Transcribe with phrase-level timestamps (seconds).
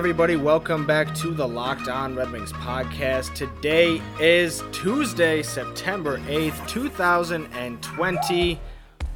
[0.00, 0.34] everybody?
[0.34, 3.34] Welcome back to the Locked On Red Wings podcast.
[3.34, 8.58] Today is Tuesday, September 8th, 2020.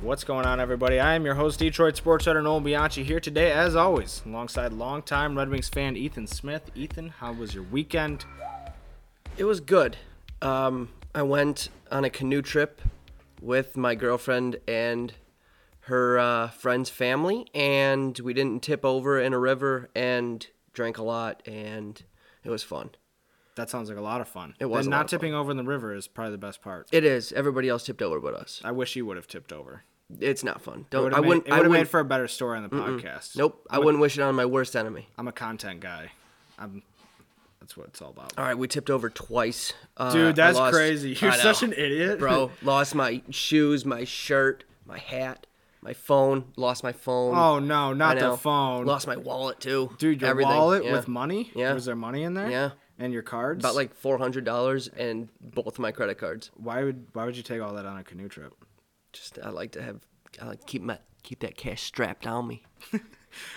[0.03, 1.01] What's going on, everybody?
[1.01, 5.39] I am your host, Detroit Sports Editor Nolan Bianchi, here today, as always, alongside longtime
[5.39, 6.71] Red Wings fan Ethan Smith.
[6.75, 8.27] Ethan, how was your weekend?
[9.39, 9.97] It was good.
[10.43, 12.83] Um, I went on a canoe trip
[13.41, 15.15] with my girlfriend and
[15.87, 21.03] her uh, friend's family, and we didn't tip over in a river and drank a
[21.03, 22.03] lot, and
[22.45, 22.91] it was fun.
[23.57, 24.55] That sounds like a lot of fun.
[24.59, 25.19] It was And not of fun.
[25.21, 26.89] tipping over in the river is probably the best part.
[26.93, 27.33] It is.
[27.33, 28.61] Everybody else tipped over but us.
[28.65, 29.85] I wish you would have tipped over.
[30.21, 30.87] It's not fun.
[30.91, 31.05] Don't.
[31.05, 31.47] would I wouldn't.
[31.47, 33.37] it I would have made for a better story on the podcast.
[33.37, 33.65] Nope.
[33.71, 35.09] I wouldn't wish it on my worst enemy.
[35.17, 36.11] I'm a content guy.
[36.59, 36.83] I'm.
[37.61, 38.35] That's what it's all about.
[38.37, 39.73] All right, we tipped over twice.
[39.97, 41.17] Uh, Dude, that's lost- crazy.
[41.19, 42.51] You're such an idiot, bro.
[42.63, 45.47] Lost my shoes, my shirt, my hat,
[45.85, 46.47] my phone.
[46.57, 47.37] Lost my phone.
[47.37, 48.87] Oh no, not I the phone.
[48.87, 49.95] Lost my wallet too.
[49.99, 50.57] Dude, your Everything.
[50.57, 50.93] wallet yeah.
[50.93, 51.53] with money?
[51.55, 51.75] Yeah.
[51.75, 52.51] Was there money in there?
[52.51, 52.71] Yeah.
[52.99, 53.63] And your cards?
[53.63, 56.51] about like four hundred dollars and both my credit cards.
[56.55, 58.55] why would why would you take all that on a canoe trip?
[59.13, 60.01] Just I like to have
[60.41, 62.63] I like to keep my keep that cash strapped on me.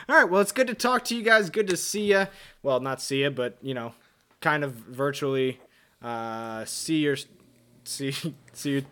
[0.10, 1.52] All right, well, it's good to talk to you guys.
[1.52, 2.26] Good to see you.
[2.64, 3.94] Well, not see you, but you know,
[4.42, 5.60] kind of virtually
[6.02, 7.18] uh, see your
[7.84, 8.14] see
[8.54, 8.86] see you.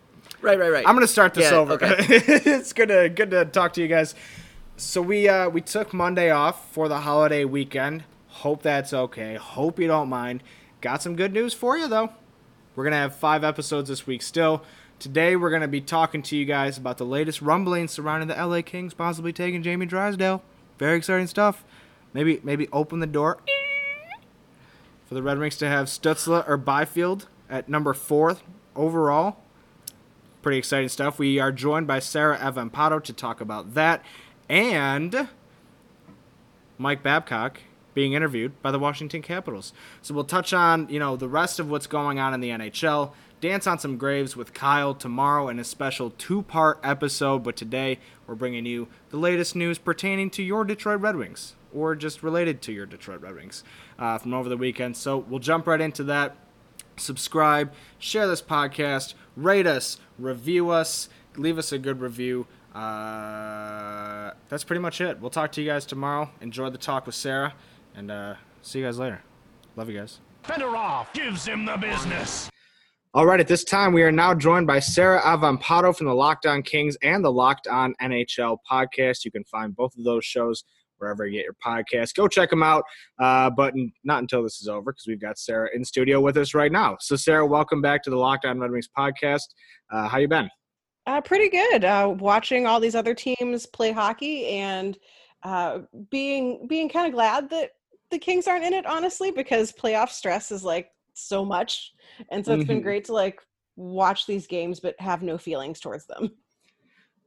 [0.46, 0.84] Right, right, right.
[0.86, 1.72] I'm gonna start this Yeah, over.
[1.72, 1.96] okay.
[1.98, 4.14] it's good to good to talk to you guys.
[4.76, 8.04] So we uh, we took Monday off for the holiday weekend.
[8.28, 9.34] Hope that's okay.
[9.34, 10.44] Hope you don't mind.
[10.80, 12.10] Got some good news for you though.
[12.76, 14.62] We're gonna have five episodes this week still.
[15.00, 18.62] Today we're gonna be talking to you guys about the latest rumblings surrounding the LA
[18.62, 20.42] Kings possibly taking Jamie Drysdale.
[20.78, 21.64] Very exciting stuff.
[22.12, 23.38] Maybe maybe open the door
[25.06, 28.36] for the Red Wings to have Stützle or Byfield at number four
[28.76, 29.38] overall.
[30.46, 31.18] Pretty exciting stuff.
[31.18, 34.04] We are joined by Sarah Avampato to talk about that
[34.48, 35.26] and
[36.78, 37.62] Mike Babcock
[37.94, 39.72] being interviewed by the Washington Capitals.
[40.02, 43.10] So we'll touch on, you know, the rest of what's going on in the NHL,
[43.40, 48.36] dance on some graves with Kyle tomorrow in a special two-part episode, but today we're
[48.36, 52.72] bringing you the latest news pertaining to your Detroit Red Wings or just related to
[52.72, 53.64] your Detroit Red Wings
[53.98, 54.96] uh, from over the weekend.
[54.96, 56.36] So we'll jump right into that
[56.96, 62.46] subscribe, share this podcast, rate us, review us, leave us a good review.
[62.74, 65.20] Uh, that's pretty much it.
[65.20, 66.30] We'll talk to you guys tomorrow.
[66.40, 67.54] Enjoy the talk with Sarah,
[67.94, 69.22] and uh, see you guys later.
[69.76, 70.20] Love you guys.
[70.44, 72.50] Fedorov gives him the business.
[73.14, 76.44] All right, at this time, we are now joined by Sarah Avampato from the Locked
[76.44, 79.24] On Kings and the Locked On NHL podcast.
[79.24, 80.64] You can find both of those shows
[80.98, 82.14] wherever you get your podcast.
[82.14, 82.84] Go check them out,
[83.20, 86.36] uh, but n- not until this is over because we've got Sarah in studio with
[86.36, 86.96] us right now.
[87.00, 89.44] So, Sarah, welcome back to the Locked On Red Wings podcast.
[89.92, 90.48] Uh, how you been?
[91.06, 91.84] Uh, pretty good.
[91.84, 94.98] Uh, watching all these other teams play hockey and
[95.44, 95.80] uh,
[96.10, 97.70] being being kind of glad that
[98.10, 101.92] the Kings aren't in it, honestly, because playoff stress is like so much,
[102.30, 102.84] and so it's been Mhm.
[102.84, 103.40] great to like
[103.76, 106.30] watch these games but have no feelings towards them.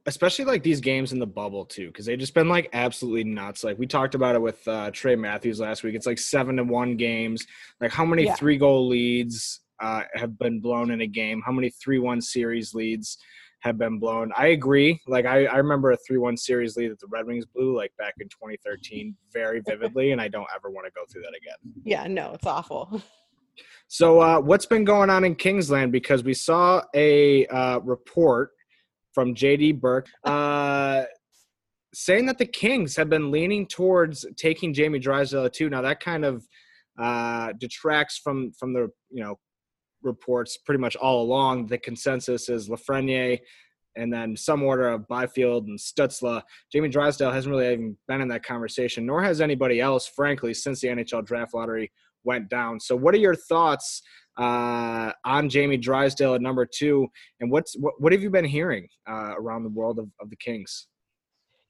[0.06, 3.64] Especially like these games in the bubble too because they've just been like absolutely nuts.
[3.64, 5.94] Like we talked about it with uh, trey matthews last week.
[5.94, 7.46] It's like seven to one games.
[7.80, 8.34] Like how many Yeah.
[8.34, 11.42] three goal leads uh, have been blown in a game?
[11.44, 13.18] How many three one series leads
[13.60, 14.32] have been blown?
[14.36, 15.00] I agree.
[15.06, 17.92] Like I, I remember a three one series lead that the red wings blew like
[17.98, 21.56] back in 2013 very vividly and i don't ever want to go through that again.
[21.84, 23.02] Yeah, no, it's awful.
[23.88, 25.92] so, uh, what's been going on in Kingsland?
[25.92, 28.52] Because we saw a uh, report
[29.20, 31.02] from JD Burke uh,
[31.92, 35.68] saying that the Kings have been leaning towards taking Jamie Drysdale too.
[35.68, 36.46] Now, that kind of
[36.98, 39.38] uh, detracts from from the you know
[40.02, 41.66] reports pretty much all along.
[41.66, 43.40] The consensus is Lafreniere.
[43.96, 46.42] And then some order of Byfield and Stützle.
[46.72, 50.80] Jamie Drysdale hasn't really even been in that conversation, nor has anybody else, frankly, since
[50.80, 51.90] the NHL draft lottery
[52.24, 52.80] went down.
[52.80, 54.02] So, what are your thoughts
[54.38, 57.08] uh, on Jamie Drysdale at number two,
[57.40, 60.36] and what's what, what have you been hearing uh, around the world of, of the
[60.36, 60.86] Kings?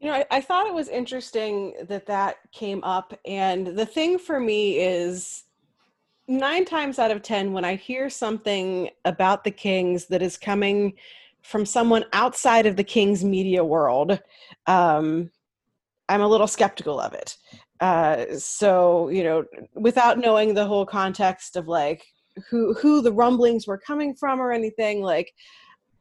[0.01, 3.13] You know, I, I thought it was interesting that that came up.
[3.27, 5.45] And the thing for me is
[6.27, 10.95] nine times out of 10, when I hear something about the Kings that is coming
[11.43, 14.19] from someone outside of the Kings media world,
[14.67, 15.31] um,
[16.09, 17.37] I'm a little skeptical of it.
[17.81, 19.45] Uh, so, you know,
[19.75, 22.05] without knowing the whole context of like
[22.49, 25.33] who who the rumblings were coming from or anything, like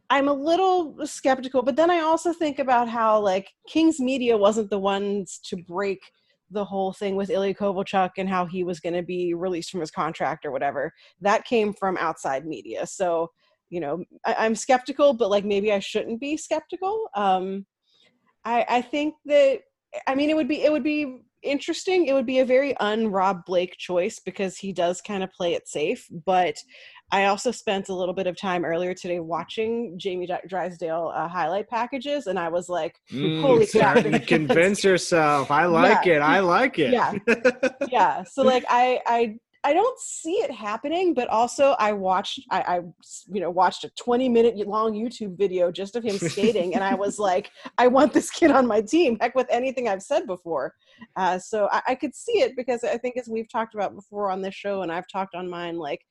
[0.09, 4.69] I'm a little skeptical, but then I also think about how like King's Media wasn't
[4.69, 5.99] the ones to break
[6.51, 9.81] the whole thing with Ilya Kovalchuk and how he was going to be released from
[9.81, 10.91] his contract or whatever.
[11.21, 12.87] That came from outside media.
[12.87, 13.29] So,
[13.69, 17.09] you know, I, I'm skeptical, but like maybe I shouldn't be skeptical.
[17.15, 17.67] Um,
[18.45, 19.59] I, I think that
[20.07, 22.07] I mean it would be it would be interesting.
[22.07, 25.67] It would be a very un-Rob Blake choice because he does kind of play it
[25.67, 26.07] safe.
[26.25, 26.55] But
[27.11, 31.67] I also spent a little bit of time earlier today watching Jamie Drysdale uh, highlight
[31.67, 35.49] packages, and I was like, Mm, "Holy crap!" starting convince yourself.
[35.49, 36.17] I like Yeah.
[36.17, 36.19] it.
[36.21, 36.91] I like it.
[36.93, 37.13] Yeah.
[37.89, 42.61] yeah so like i i i don't see it happening but also i watched i
[42.61, 42.75] i
[43.27, 46.93] you know watched a 20 minute long youtube video just of him skating and i
[46.95, 50.73] was like i want this kid on my team heck with anything i've said before.
[51.15, 54.29] Uh, so I, I could see it because i think as we've talked about before
[54.29, 56.05] on this show and i've talked on mine like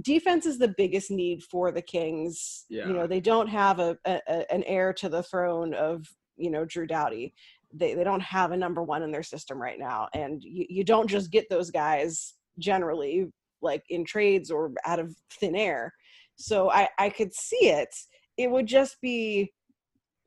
[0.00, 2.64] defense is the biggest need for the kings.
[2.68, 2.88] Yeah.
[2.88, 6.06] you know they don't have a, a an heir to the throne of
[6.36, 7.34] you know drew doughty
[7.76, 10.84] they, they don't have a number one in their system right now and you, you
[10.84, 13.26] don't just get those guys generally
[13.62, 15.92] like in trades or out of thin air
[16.36, 17.88] so i i could see it
[18.36, 19.52] it would just be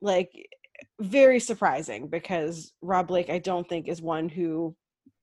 [0.00, 0.30] like
[1.00, 4.74] very surprising because rob blake i don't think is one who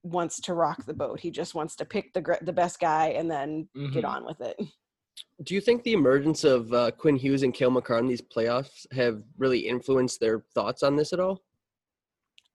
[0.04, 3.08] wants to rock the boat he just wants to pick the gr- the best guy
[3.10, 4.10] and then get Mhm.
[4.10, 4.58] on with it
[5.44, 8.86] Do you think the emergence of uh, Quinn Hughes and Cale Makar in these playoffs
[8.94, 11.42] have really influenced their thoughts on this at all?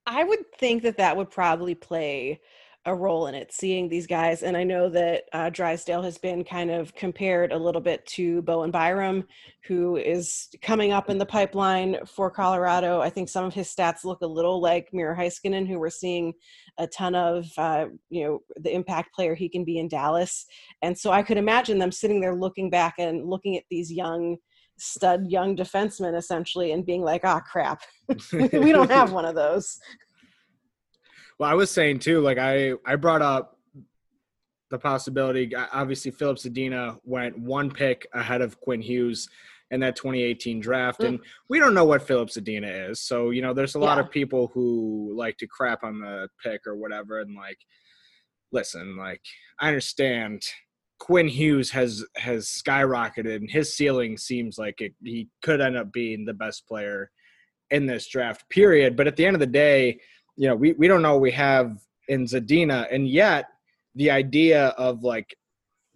[0.07, 2.41] I would think that that would probably play
[2.87, 4.43] a role in it, seeing these guys.
[4.43, 8.41] And I know that uh, Drysdale has been kind of compared a little bit to
[8.43, 9.25] Bowen Byram,
[9.67, 13.01] who is coming up in the pipeline for Colorado.
[13.01, 16.33] I think some of his stats look a little like Miro Heiskanen, who we're seeing
[16.79, 20.47] a ton of, uh, you know, the impact player he can be in Dallas.
[20.81, 24.39] And so I could imagine them sitting there looking back and looking at these young,
[24.79, 27.83] stud young defensemen essentially and being like, ah, crap,
[28.33, 29.79] we don't have one of those.
[31.41, 33.57] Well, I was saying too, like I I brought up
[34.69, 35.51] the possibility.
[35.73, 39.27] Obviously, Filip Zadina went one pick ahead of Quinn Hughes
[39.71, 41.09] in that 2018 draft, Mm.
[41.09, 43.01] and we don't know what Filip Zadina is.
[43.01, 46.67] So you know, there's a lot of people who like to crap on the pick
[46.67, 47.59] or whatever, and like,
[48.53, 49.23] listen, like
[49.59, 50.45] I understand.
[50.99, 55.91] Quinn Hughes has has skyrocketed, and his ceiling seems like it, he could end up
[55.91, 57.11] being the best player
[57.71, 58.47] in this draft.
[58.51, 58.95] Period.
[58.97, 59.99] But at the end of the day,
[60.37, 61.79] you know, we, we don't know what we have
[62.09, 63.47] in Zadina, and yet
[63.95, 65.35] the idea of like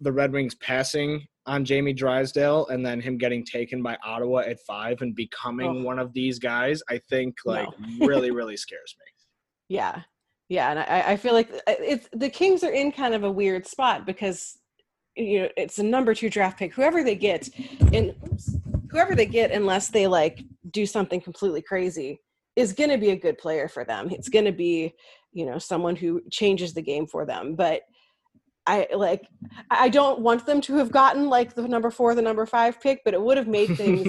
[0.01, 4.59] the Red Wings passing on Jamie Drysdale and then him getting taken by Ottawa at
[4.61, 5.83] five and becoming Oh.
[5.83, 8.07] one of these guys, I think like No.
[8.07, 9.05] really, really scares me.
[9.69, 10.01] Yeah.
[10.49, 10.71] Yeah.
[10.71, 13.67] And I, I feel like uh, it's the Kings are in kind of a weird
[13.67, 14.57] spot because,
[15.15, 16.73] you know, it's a number two draft pick.
[16.73, 17.49] Whoever they get,
[17.93, 18.13] and
[18.89, 22.19] whoever they get, unless they like do something completely crazy,
[22.55, 24.09] is going to be a good player for them.
[24.09, 24.93] It's going to be,
[25.33, 27.55] you know, someone who changes the game for them.
[27.55, 27.81] But
[28.67, 29.27] I like,
[29.69, 33.01] I don't want them to have gotten like the number four, the number five pick,
[33.05, 34.07] but it would have made things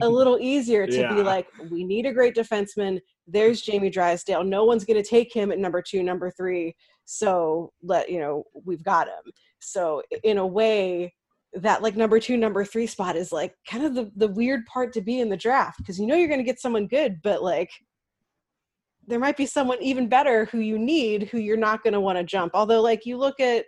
[0.00, 1.14] a little easier to Yeah.
[1.14, 3.00] be like, we need a great defenseman.
[3.26, 4.44] There's Jamie Drysdale.
[4.44, 6.74] No one's going to take him at number two, number three.
[7.04, 9.32] So let you know we've got him.
[9.60, 11.12] So in a way,
[11.54, 14.92] that like number two, number three spot is like kind of the the weird part
[14.92, 17.42] to be in the draft because you know you're going to get someone good, but
[17.42, 17.70] like
[19.08, 22.18] there might be someone even better who you need who you're not going to want
[22.18, 22.52] to jump.
[22.54, 23.64] Although like you look at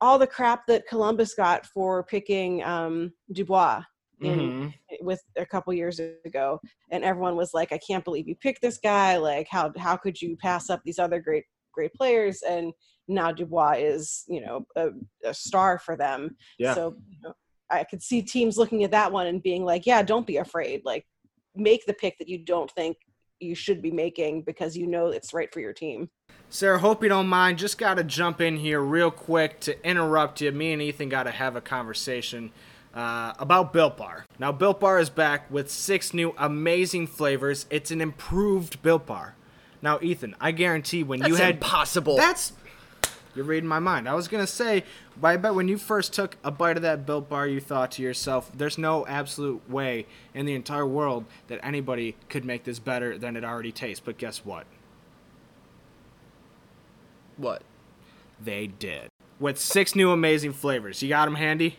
[0.00, 3.82] all the crap that Columbus got for picking um, Dubois
[4.22, 4.74] in Mhm.
[5.00, 8.76] with a couple years ago and everyone was like i can't believe you picked this
[8.76, 12.72] guy like how how could you pass up these other great great players and
[13.08, 14.88] now dubois is you know a,
[15.24, 16.74] a star for them Yeah.
[16.74, 17.32] so you know,
[17.70, 20.82] i could see teams looking at that one and being like yeah don't be afraid
[20.84, 21.06] like
[21.54, 22.98] make the pick that you don't think
[23.40, 26.08] you should be making because you know it's right for your team
[26.52, 27.58] Sarah, hope you don't mind.
[27.58, 30.50] Just got to jump in here real quick to interrupt you.
[30.50, 32.50] Me and Ethan got to have a conversation
[32.92, 34.26] uh, about Built Bar.
[34.40, 37.66] Now, Built Bar is back with six new amazing flavors.
[37.70, 39.36] It's an improved Built Bar.
[39.80, 42.16] Now, Ethan, I guarantee when you had impossible.
[42.16, 42.52] That's
[43.34, 44.08] you're reading my mind.
[44.08, 44.84] I was gonna say,
[45.22, 48.02] I bet when you first took a bite of that Built Bar, you thought to
[48.02, 53.16] yourself, "There's no absolute way in the entire world that anybody could make this better
[53.18, 54.66] than it already tastes." But guess what?
[57.40, 57.62] what?
[58.42, 59.08] They did.
[59.38, 61.02] With six new amazing flavors.
[61.02, 61.78] You got them handy?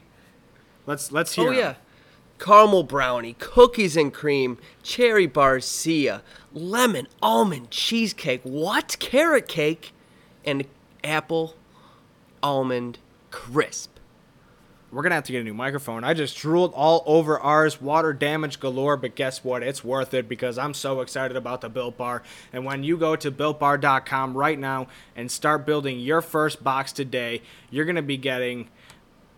[0.86, 1.50] Let's let's hear.
[1.50, 1.76] Oh yeah.
[2.40, 6.22] Caramel brownie, cookies and cream, cherry barcia,
[6.54, 8.98] lemon almond cheesecake, what?
[9.00, 9.94] Carrot cake,
[10.44, 10.66] and
[11.04, 11.56] apple
[12.44, 13.92] almond crisp.
[14.92, 16.04] We're gonna have to get a new microphone.
[16.04, 19.64] I just drooled all over ours, water damage galore, but guess what?
[19.64, 22.24] It's worth it because I'm so excited about the Built Bar.
[22.52, 27.42] And when you go to builtbar.com right now and start building your first box today,
[27.70, 28.68] you're gonna be getting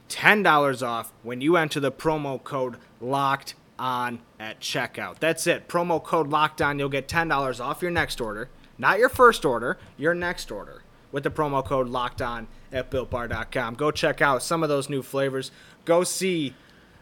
[0.10, 5.20] $10 off when you enter the promo code locked on at checkout.
[5.20, 5.67] That's it.
[5.67, 6.79] Promo code locked on.
[6.79, 8.50] You'll get $10 off your next order.
[8.79, 10.82] Not your first order, your next order
[11.13, 13.75] with the promo code locked on at builtbar.com.
[13.75, 15.51] Go check out some of those new flavors.
[15.86, 16.55] Go see,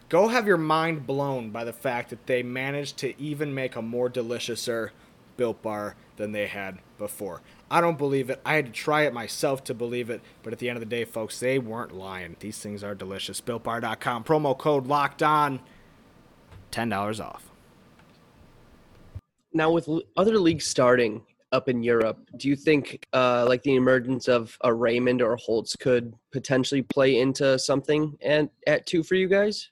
[0.08, 3.82] go have your mind blown by the fact that they managed to even make a
[3.82, 4.90] more deliciouser
[5.36, 7.40] built bar than they had before.
[7.70, 8.40] I don't believe it.
[8.44, 10.86] I had to try it myself to believe it, but at the end of the
[10.86, 12.36] day, folks, they weren't lying.
[12.38, 13.40] These things are delicious.
[13.40, 15.60] BuiltBar.com, promo code locked on,
[16.70, 17.48] $10 off.
[19.54, 24.28] Now, with other leagues starting up in Europe, do you think uh, like the emergence
[24.28, 29.28] of a Raymond or Holtz could potentially play into something and at two for you
[29.28, 29.70] guys?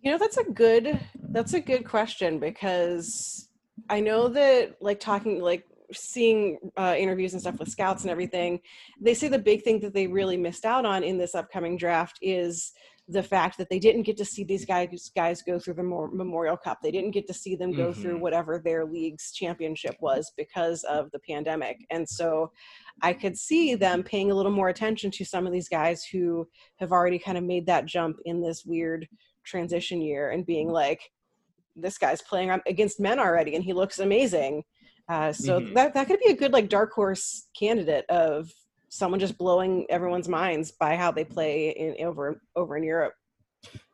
[0.00, 0.98] You know, that's a good
[1.30, 3.48] that's a good question because
[3.88, 8.60] I know that like talking like seeing uh, interviews and stuff with scouts and everything,
[9.00, 12.18] they say the big thing that they really missed out on in this upcoming draft
[12.22, 12.72] is
[13.08, 16.56] the fact that they didn't get to see these guys guys go through the Memorial
[16.56, 16.78] Cup.
[16.82, 18.00] They didn't get to see them go mm-hmm.
[18.00, 21.78] through whatever their league's championship was because of the pandemic.
[21.90, 22.52] And so
[23.02, 26.46] I could see them paying a little more attention to some of these guys who
[26.78, 29.08] have already kind of made that jump in this weird
[29.44, 31.00] transition year and being like
[31.74, 34.62] this guy's playing against men already and he looks amazing.
[35.08, 35.74] Uh, so mm-hmm.
[35.74, 38.48] that that could be a good like dark horse candidate of
[38.92, 43.14] someone just blowing everyone's minds by how they play in over over in Europe.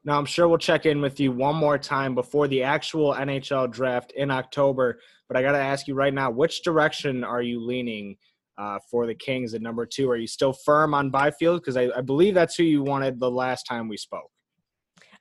[0.05, 3.71] Now I'm sure we'll check in with you one more time before the actual NHL
[3.71, 4.99] draft in October.
[5.29, 8.17] But I got to ask you right now, which direction are you leaning
[8.57, 10.11] uh, for the Kings at number two?
[10.11, 11.61] Are you still firm on Byfield?
[11.61, 14.31] Because I, I believe that's who you wanted the last time we spoke.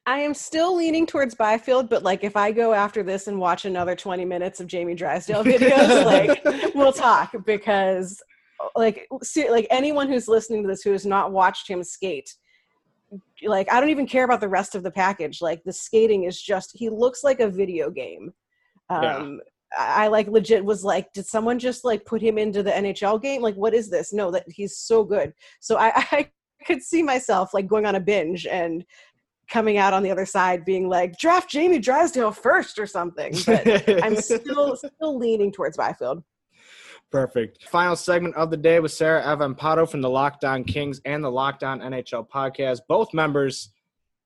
[0.07, 3.65] I am still leaning towards Byfield, but like if I go after this and watch
[3.65, 8.23] another 20 minutes of Jamie Drysdale videos, like we'll talk because
[8.75, 12.33] like see, like anyone who's listening to this who has not watched him skate
[13.43, 15.41] like i don't even care about the rest of the package.
[15.41, 18.33] Like the skating is just he looks like a video game.
[18.89, 19.27] Um yeah.
[19.77, 23.21] I, I like legit was like did someone just like put him into the nhl
[23.21, 23.41] game?
[23.41, 24.13] Like what is this?
[24.13, 25.33] No that he's so good.
[25.59, 26.31] So i i
[26.65, 28.83] could see myself like going on a binge and
[29.49, 33.33] coming out on the other side being like draft jamie drysdale first or something.
[33.45, 36.23] But i'm still still leaning towards byfield
[37.11, 37.63] Perfect.
[37.69, 41.31] Final segment of the day with Sarah Avampato from the Locked On Kings and the
[41.31, 43.71] Locked On NHL podcast, both members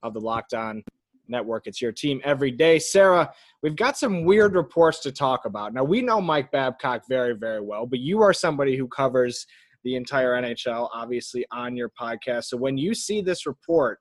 [0.01, 0.83] of the Locked On
[1.27, 1.67] Network.
[1.67, 2.79] It's your team every day.
[2.79, 5.75] Sarah, we've got some weird reports to talk about.
[5.75, 9.45] Now, we know Mike Babcock very, very well, but you are somebody who covers
[9.83, 12.45] the entire NHL, obviously, on your podcast.
[12.45, 13.99] So when you see this report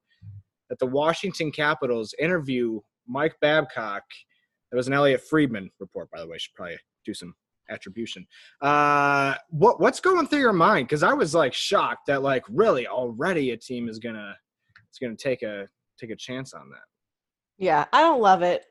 [0.70, 4.02] that the Washington Capitals interview Mike Babcock,
[4.72, 6.38] it was an Elliotte Friedman report, by the way.
[6.38, 7.34] Should probably do some
[7.70, 8.26] attribution.
[8.60, 10.88] Uh, what what's going through your mind?
[10.88, 14.34] Because I was like shocked that like really already a team is gonna
[14.88, 15.66] it's gonna take a
[15.98, 16.84] take a chance on that.
[17.58, 18.64] Yeah, I don't love it.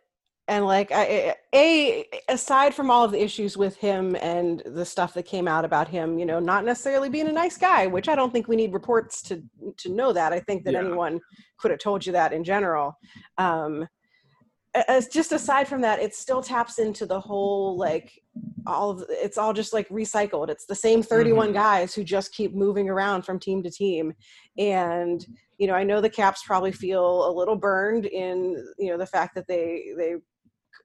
[0.48, 5.14] And like I, a aside from all of the issues with him and the stuff
[5.14, 8.16] that came out about him, you know, not necessarily being a nice guy, which I
[8.16, 9.44] don't think we need reports to
[9.78, 10.34] to know that.
[10.34, 10.80] I think that yeah.
[10.80, 11.20] anyone
[11.60, 12.98] could have told you that in general.
[13.38, 13.88] Um,
[14.88, 18.12] as just aside from that it still taps into the whole like
[18.68, 20.50] all of it's all just like recycled.
[20.50, 21.56] It's the same 31 mm-hmm.
[21.56, 24.14] guys who just keep moving around from team to team.
[24.58, 25.26] And
[25.60, 29.06] you know i know the caps probably feel a little burned in you know the
[29.06, 30.16] fact that they they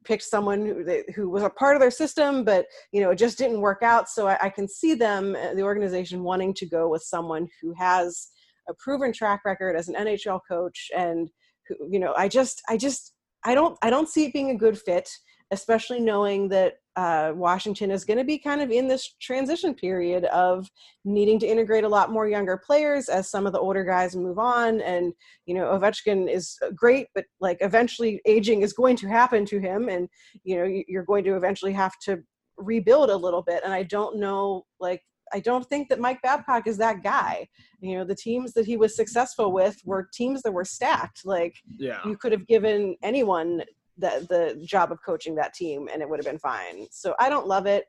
[0.05, 3.17] picked someone who, they, who was a part of their system but you know it
[3.17, 4.09] just didn't work out.
[4.09, 7.73] So I, I can see them uh, the organization wanting to go with someone who
[7.79, 8.29] has
[8.69, 11.31] a proven track record as an nhl coach and
[11.69, 13.14] who, you know i just i just
[13.45, 15.09] I don't I don't see it being a good fit,
[15.51, 20.25] especially knowing that uh, Washington is going to be kind of in this transition period
[20.27, 20.69] of
[21.05, 24.39] needing to integrate a lot more younger players as some of the older guys move
[24.39, 24.81] on.
[24.81, 25.13] And
[25.47, 29.89] you know, Ovechkin is great, but like eventually aging is going to happen to him,
[29.89, 30.09] and
[30.45, 32.23] you know, you're going to eventually have to
[32.57, 33.63] rebuild a little bit.
[33.65, 37.49] And I don't know like I don't think that Mike Babcock is that guy.
[37.81, 41.25] You know, the teams that he was successful with were teams that were stacked.
[41.25, 42.01] Like, yeah.
[42.05, 43.63] you could have given anyone
[43.97, 46.87] the the job of coaching that team, and it would have been fine.
[46.91, 47.87] So I don't love it,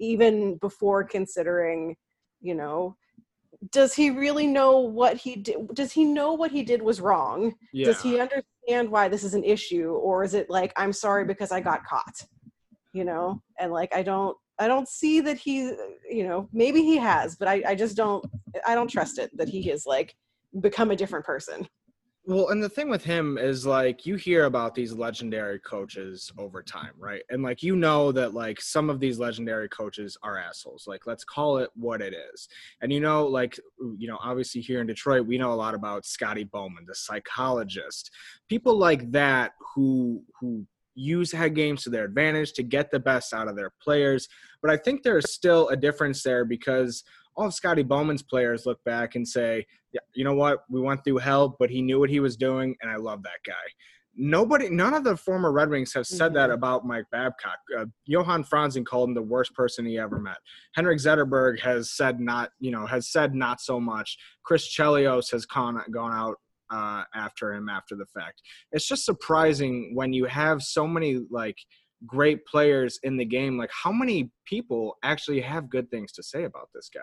[0.00, 1.96] even before considering,
[2.40, 2.96] you know,
[3.70, 5.74] does he really know what he did?
[5.74, 7.54] Does he know what he did was wrong?
[7.72, 7.86] Yeah.
[7.86, 11.52] Does he understand why this is an issue, or is it like I'm sorry because
[11.52, 12.22] I got caught?
[12.92, 15.72] You know, and like I don't I don't see that he,
[16.08, 18.24] you know, maybe he has, but I, I just don't,
[18.66, 20.14] I don't trust it that he has like
[20.60, 21.66] become a different person.
[22.26, 26.62] Well, and the thing with him is like you hear about these legendary coaches over
[26.62, 27.22] time, right?
[27.28, 30.86] And like you know that like some of these legendary coaches are assholes.
[30.86, 32.48] Like let's call it what it is.
[32.80, 33.60] And you know, like
[33.98, 38.10] you know, obviously here in Detroit, we know a lot about Scotty Bowman, the psychologist.
[38.48, 43.32] People like that who who use head games to their advantage to get the best
[43.32, 44.28] out of their players.
[44.62, 47.04] But I think there's still a difference there because
[47.36, 50.64] all of Scotty Bowman's players look back and say, yeah, you know what?
[50.68, 53.40] We went through hell, but he knew what he was doing, and I love that
[53.46, 53.52] guy.
[54.16, 56.34] Nobody, none of the former Red Wings have said mm-hmm.
[56.36, 57.58] that about Mike Babcock.
[57.76, 60.36] Uh, Johan Franzen called him the worst person he ever met.
[60.76, 64.16] Henrik Zetterberg has said not, you know, has said not so much.
[64.44, 66.36] Chris Chelios has gone, gone out
[66.70, 68.42] uh, after him after the fact.
[68.72, 71.56] It's just surprising when you have so many like
[72.06, 73.58] great players in the game.
[73.58, 77.00] Like, how many people actually have good things to say about this guy?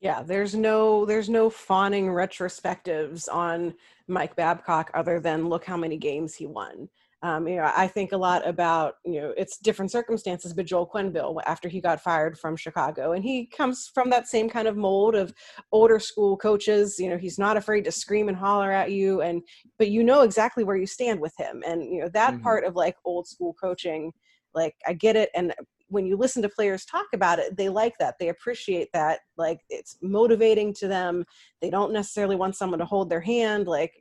[0.00, 3.74] Yeah, there's no there's no fawning retrospectives on
[4.08, 6.88] Mike Babcock other than look how many games he won.
[7.22, 10.88] Um, you know, I think a lot about you know it's different circumstances, but Joel
[10.88, 14.76] Quenneville after he got fired from Chicago, and he comes from that same kind of
[14.76, 15.34] mold of
[15.70, 16.98] older school coaches.
[16.98, 19.42] You know, he's not afraid to scream and holler at you, and
[19.78, 22.42] but you know exactly where you stand with him, and you know that mm-hmm.
[22.42, 24.12] part of like old school coaching,
[24.54, 25.52] like I get it, and
[25.88, 28.14] when you listen to players talk about it, they like that.
[28.18, 29.20] They appreciate that.
[29.36, 31.24] Like it's motivating to them.
[31.60, 33.66] They don't necessarily want someone to hold their hand.
[33.66, 33.92] Like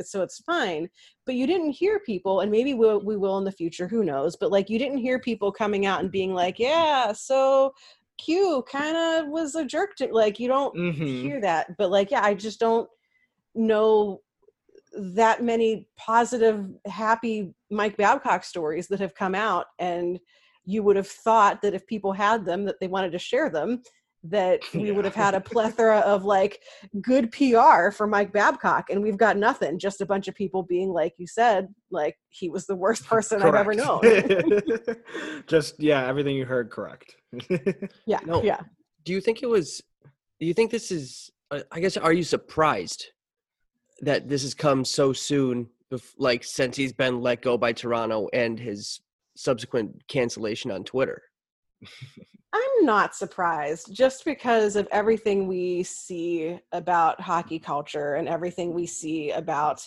[0.00, 0.88] so it's fine
[1.26, 4.36] but you didn't hear people and maybe we'll, we will in the future who knows
[4.36, 7.72] but like you didn't hear people coming out and being like yeah so
[8.18, 11.04] q kind of was a jerk to like you don't mm-hmm.
[11.04, 12.88] hear that but like yeah i just don't
[13.54, 14.20] know
[14.96, 20.18] that many positive happy mike babcock stories that have come out and
[20.64, 23.82] you would have thought that if people had them that they wanted to share them
[24.24, 24.92] that we yeah.
[24.92, 26.62] would have had a plethora of like
[27.00, 29.78] good PR for Mike Babcock, and we've got nothing.
[29.78, 33.42] Just a bunch of people being like you said, like he was the worst person
[33.42, 34.02] I've ever known.
[35.46, 37.16] just yeah, everything you heard correct.
[38.06, 38.60] yeah, no, yeah.
[39.04, 39.82] Do you think it was?
[40.40, 41.30] Do you think this is?
[41.50, 43.06] Uh, I guess are you surprised
[44.00, 45.68] that this has come so soon?
[46.18, 49.00] Like since he's been let go by Toronto and his
[49.36, 51.22] subsequent cancellation on Twitter.
[52.52, 58.86] I'm not surprised just because of everything we see about hockey culture and everything we
[58.86, 59.86] see about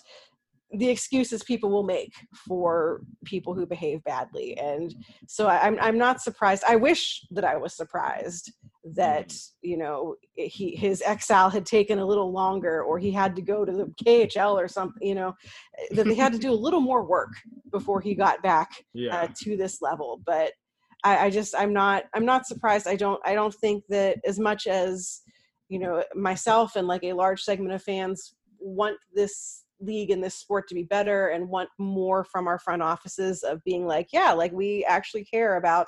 [0.72, 2.14] the excuses people will make
[2.46, 4.58] for people who behave badly.
[4.58, 4.94] And
[5.26, 6.64] so I, am I'm not surprised.
[6.68, 8.52] I wish that i was surprised
[8.96, 13.42] that you know he his exile had taken a little longer or he had to
[13.42, 15.34] go to the khl or something you know
[15.92, 17.34] that they had to do a little more work
[17.72, 19.16] before he got back yeah.
[19.16, 20.22] uh, to this level.
[20.26, 20.54] But
[21.08, 22.88] I, I just I'm not I'm not surprised.
[22.88, 25.22] I don't I don't think that as much as
[25.70, 30.36] you know myself and like a large segment of fans want this league and this
[30.36, 34.32] sport to be better and want more from our front offices of being like yeah
[34.32, 35.88] like we actually care about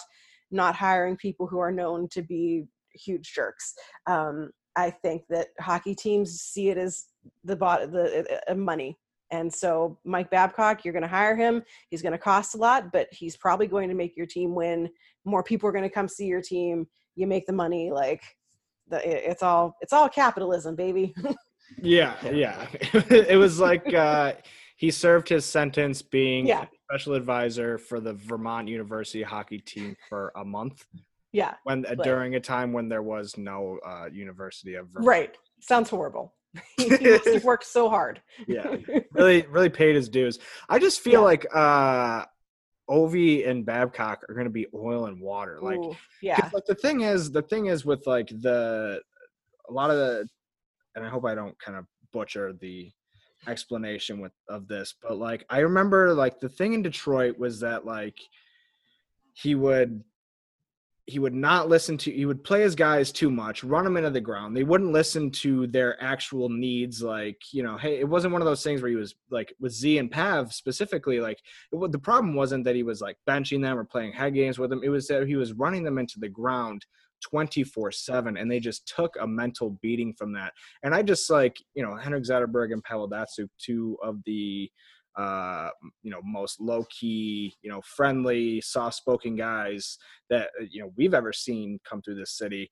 [0.51, 3.73] not hiring people who are known to be huge jerks
[4.05, 7.05] um, i think that hockey teams see it as
[7.43, 8.95] the bot the uh, money
[9.31, 11.63] and so Mike Babcock, you're going to hire him.
[11.89, 14.89] He's going to cost a lot, but he's probably going to make your team win.
[15.25, 16.87] More people are going to come see your team.
[17.15, 17.91] You make the money.
[17.91, 18.23] Like
[18.87, 21.13] the, it's all it's all capitalism, baby.
[21.81, 22.67] yeah, yeah.
[22.93, 24.33] it was like uh,
[24.77, 26.65] he served his sentence being yeah.
[26.89, 30.85] special advisor for the Vermont University hockey team for a month.
[31.31, 31.53] Yeah.
[31.63, 35.07] When uh, during a time when there was no uh, University of Vermont.
[35.07, 35.37] Right.
[35.59, 36.33] Sounds horrible.
[36.77, 38.21] he must have worked so hard.
[38.47, 38.75] yeah,
[39.11, 40.39] really, really paid his dues.
[40.67, 41.19] I just feel yeah.
[41.19, 42.25] like uh,
[42.89, 45.59] Ovi and Babcock are going to be oil and water.
[45.61, 46.49] Like, Ooh, yeah.
[46.53, 49.01] Like the thing is, the thing is with like the
[49.67, 50.27] a lot of the,
[50.95, 52.91] and I hope I don't kind of butcher the
[53.47, 57.85] explanation with of this, but like I remember like the thing in Detroit was that
[57.85, 58.17] like
[59.33, 60.03] he would
[61.09, 64.09] he would not listen to he would play his guys too much run them into
[64.09, 64.55] the ground.
[64.55, 68.45] They wouldn't listen to their actual needs like you know hey it wasn't one of
[68.45, 71.39] those things where he was like with z and pav specifically like
[71.71, 74.69] it, the problem wasn't that he was like benching them or playing head games with
[74.69, 74.81] them.
[74.83, 76.85] It was that he was running them into the ground
[77.21, 80.53] 24 7 and they just took a mental beating from that.
[80.83, 84.69] And i just like you know henrik zetterberg and pavel datsyuk two of the
[85.19, 85.69] uh,
[86.01, 89.97] you know, most low key, you know, friendly, soft spoken guys
[90.29, 92.71] that, uh, you know, we've ever seen come through this city.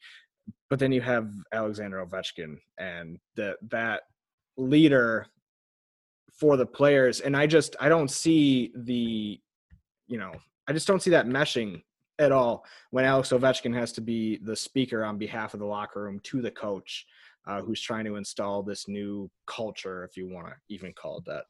[0.69, 4.03] But then you have Alexander Ovechkin and that, that
[4.55, 5.27] leader
[6.31, 7.19] for the players.
[7.19, 9.37] And I just, I don't see the,
[10.07, 10.31] you know,
[10.69, 11.81] I just don't see that meshing
[12.17, 16.01] at all when Alex Ovechkin has to be the speaker on behalf of the locker
[16.03, 17.05] room to the coach
[17.45, 21.25] uh, who's trying to install this new culture, if you want to even call it
[21.25, 21.43] that.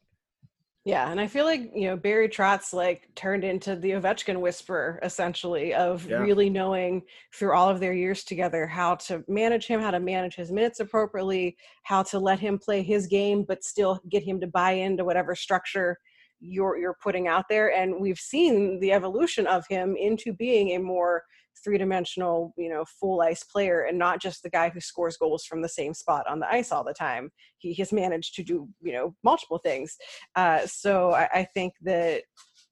[0.84, 4.98] Yeah, and I feel like you know Barry Trotz like turned into the Ovechkin whisperer
[5.02, 6.18] essentially of yeah.
[6.18, 7.02] really knowing
[7.34, 10.80] through all of their years together how to manage him, how to manage his minutes
[10.80, 15.04] appropriately, how to let him play his game but still get him to buy into
[15.04, 15.98] whatever structure
[16.40, 20.78] you're you're putting out there and we've seen the evolution of him into being a
[20.78, 21.24] more
[21.62, 25.62] three-dimensional you know full ice player and not just the guy who scores goals from
[25.62, 28.92] the same spot on the ice all the time he has managed to do you
[28.92, 29.96] know multiple things
[30.36, 32.22] uh, so I, I think that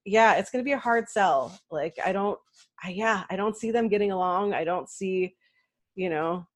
[0.04, 2.38] yeah it's going to be a hard sell like i don't
[2.82, 5.34] I, yeah i don't see them getting along i don't see
[5.94, 6.46] you know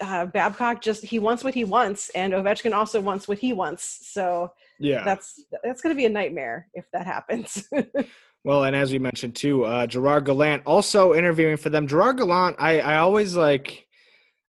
[0.00, 4.10] uh, Babcock just he wants what he wants, and Ovechkin also wants what he wants.
[4.12, 5.04] So Yeah.
[5.04, 7.66] that's that's going to be a nightmare if that happens.
[8.46, 11.88] Well, and as we mentioned too, uh, Gerard Gallant also interviewing for them.
[11.88, 13.88] Gerard Gallant, I, I always like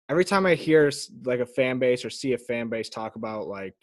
[0.08, 0.88] every time I hear
[1.24, 3.74] like a fan base or see a fan base talk about like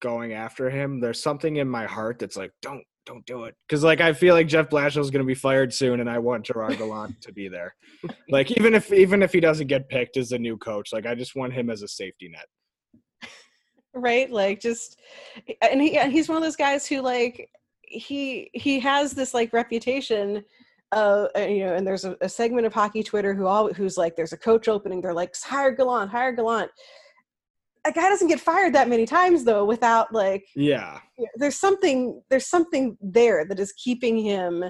[0.00, 3.84] going after him, there's something in my heart that's like, don't don't do it, because
[3.84, 6.46] like I feel like Jeff Blashill is going to be fired soon, and I want
[6.46, 7.76] Gerard Gallant to be there.
[8.28, 11.14] Like even if even if he doesn't get picked as the new coach, like I
[11.14, 13.28] just want him as a safety net.
[13.94, 14.98] right like just
[15.62, 17.48] and he and he's one of those guys who like
[17.94, 20.44] he he has this like reputation
[20.92, 24.14] uh you know and there's a, a segment of hockey twitter who all who's like
[24.16, 26.70] there's a coach opening they're like hire gallant hire gallant.
[27.86, 30.44] A guy doesn't get fired that many times though without like
[31.18, 34.64] Yeah, there's something there's something there that is keeping him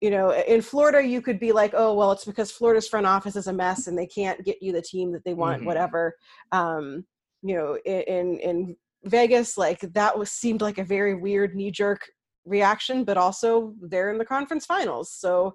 [0.00, 3.36] you know in florida you could be like oh well it's because florida's front office
[3.36, 5.66] is a mess and they can't get you the team that they want Mhm.
[5.66, 6.14] whatever.
[6.52, 7.04] Um
[7.42, 12.00] you know in in vegas like that was seemed like a very weird knee jerk
[12.46, 15.54] reaction but also they're in the conference finals so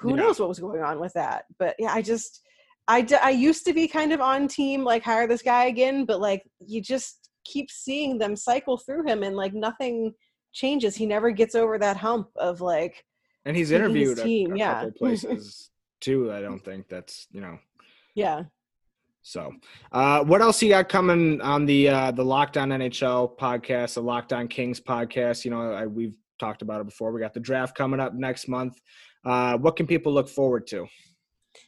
[0.00, 0.16] who Yeah.
[0.16, 2.42] knows what was going on with that but yeah i just
[2.90, 6.04] I, d- I used to be kind of on team like hire this guy again
[6.06, 10.14] but like you just keep seeing them cycle through him and like nothing
[10.54, 13.04] changes he never gets over that hump of like
[13.44, 14.74] and he's interviewed a, team, a yeah.
[14.74, 16.32] couple places too.
[16.32, 17.58] I don't think that's you know.
[18.14, 18.44] yeah
[19.28, 19.52] So,
[19.92, 24.00] uh, what else you got coming on the uh, the Locked On NHL podcast, the
[24.00, 25.44] Locked On Kings podcast?
[25.44, 27.12] You know, I, we've talked about it before.
[27.12, 28.80] We got the draft coming up next month.
[29.26, 30.86] Uh, what can people look forward to?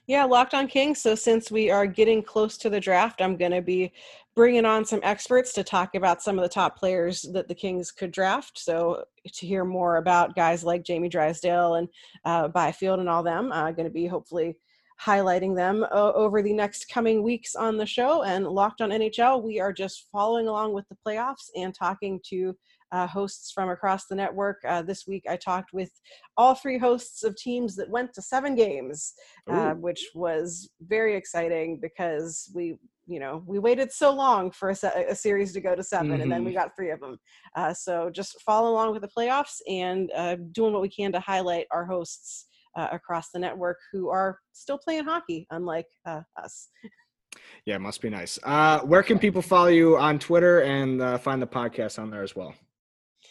[0.06, 1.02] Yeah, Locked on Kings.
[1.02, 3.92] So since we are getting close to the draft, I'm going to be
[4.34, 7.92] bringing on some experts to talk about some of the top players that the Kings
[7.92, 8.58] could draft.
[8.58, 11.88] So to hear more about guys like Jamie Drysdale and
[12.24, 14.56] uh, Byfield and all them, I'm going to be hopefully
[15.04, 18.22] highlighting them uh, over the next coming weeks on the show.
[18.22, 22.54] And Locked on NHL, we are just following along with the playoffs and talking to
[22.92, 24.58] uh, hosts from across the network.
[24.66, 25.90] Uh, this week, I talked with
[26.36, 29.14] all three hosts of teams that went to seven games
[29.48, 34.74] uh, which was very exciting because we you know we waited so long for a,
[34.74, 37.18] se- a series to go to 7 and then we got three of them
[37.56, 41.20] uh, so just follow along with the playoffs and uh, doing what we can to
[41.20, 46.68] highlight our hosts uh, across the network who are still playing hockey unlike uh, us
[47.64, 48.38] Yeah, it must be nice.
[48.42, 52.22] Uh, where can people follow you on Twitter and uh, find the podcast on there
[52.22, 52.54] as well?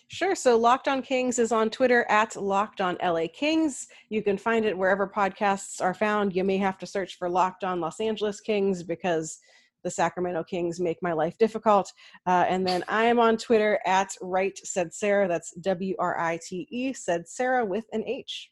[0.07, 0.35] Sure.
[0.35, 3.87] So Locked On Kings is on Twitter at Locked On LA Kings.
[4.09, 6.35] You can find it wherever podcasts are found.
[6.35, 9.39] You may have to search for Locked On Los Angeles Kings because
[9.83, 11.91] the Sacramento Kings make my life difficult.
[12.25, 15.27] Uh, and then I am on Twitter at Right Said Sarah.
[15.27, 18.49] That's W R I T E said Sarah with an H.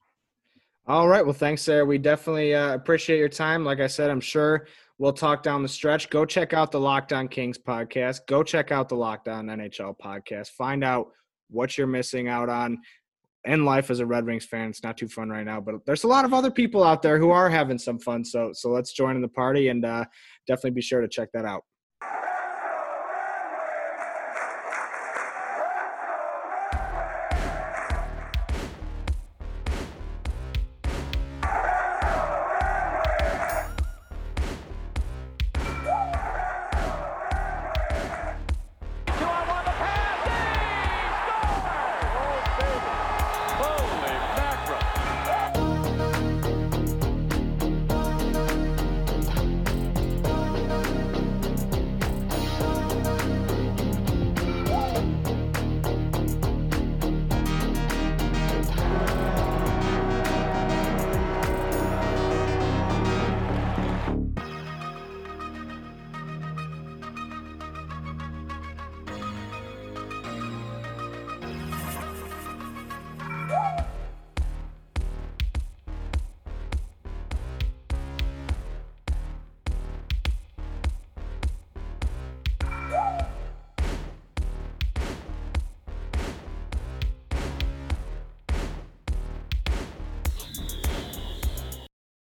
[0.89, 1.23] All right.
[1.23, 1.83] Well, thanks, Sarah.
[1.83, 3.65] We definitely uh, appreciate your time.
[3.65, 6.09] Like I said, I'm sure we'll talk down the stretch.
[6.09, 8.21] Go check out the Locked On Kings podcast.
[8.25, 10.51] Go check out the Locked On NHL podcast.
[10.51, 11.09] Find out
[11.49, 12.77] what you're missing out on
[13.43, 14.69] in life as a Red Wings fan.
[14.69, 17.19] It's not too fun right now, but there's a lot of other people out there
[17.19, 18.23] who are having some fun.
[18.23, 20.05] So, so let's join in the party and uh,
[20.47, 21.63] definitely be sure to check that out.